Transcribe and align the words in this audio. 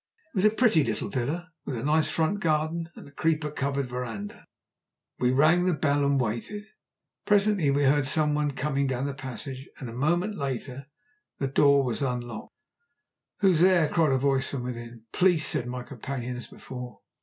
It 0.33 0.37
was 0.37 0.45
a 0.45 0.49
pretty 0.49 0.83
little 0.83 1.09
villa, 1.09 1.51
with 1.63 1.77
a 1.77 1.83
nice 1.83 2.09
front 2.09 2.39
garden 2.39 2.89
and 2.95 3.07
a 3.07 3.11
creeper 3.11 3.51
covered 3.51 3.85
verandah. 3.87 4.47
We 5.19 5.29
rang 5.31 5.65
the 5.65 5.75
bell 5.75 6.03
and 6.03 6.19
waited. 6.19 6.63
Presently 7.27 7.69
we 7.69 7.83
heard 7.83 8.07
some 8.07 8.33
one 8.33 8.49
coming 8.49 8.87
down 8.87 9.05
the 9.05 9.13
passage, 9.13 9.69
and 9.77 9.91
a 9.91 9.93
moment 9.93 10.39
later 10.39 10.87
the 11.37 11.45
door 11.47 11.83
was 11.83 12.01
unlocked. 12.01 12.49
"Who 13.41 13.51
is 13.51 13.61
there?" 13.61 13.87
cried 13.89 14.11
a 14.13 14.17
voice 14.17 14.49
from 14.49 14.63
within. 14.63 15.03
"Police," 15.13 15.45
said 15.45 15.67
my 15.67 15.83
companion 15.83 16.35
as 16.35 16.47
before. 16.47 17.01